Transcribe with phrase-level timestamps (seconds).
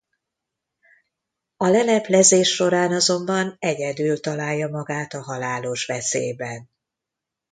[1.57, 6.69] A leleplezés során azonban egyedül találja magát a halálos veszélyben.